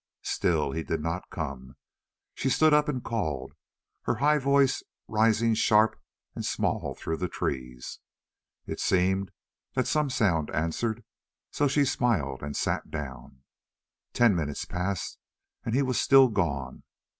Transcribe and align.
Still 0.25 0.71
he 0.71 0.81
did 0.81 0.99
not 0.99 1.29
come. 1.29 1.75
She 2.33 2.49
stood 2.49 2.73
up 2.73 2.89
and 2.89 3.03
called, 3.03 3.53
her 4.05 4.15
high 4.15 4.39
voice 4.39 4.81
rising 5.07 5.53
sharp 5.53 5.95
and 6.33 6.43
small 6.43 6.95
through 6.95 7.17
the 7.17 7.27
trees. 7.29 7.99
It 8.65 8.79
seemed 8.79 9.29
that 9.75 9.85
some 9.85 10.09
sound 10.09 10.49
answered, 10.55 11.03
so 11.51 11.67
she 11.67 11.85
smiled 11.85 12.41
and 12.41 12.57
sat 12.57 12.89
down. 12.89 13.43
Ten 14.11 14.35
minutes 14.35 14.65
passed 14.65 15.19
and 15.63 15.75
he 15.75 15.83
was 15.83 16.01
still 16.01 16.29
gone. 16.29 16.81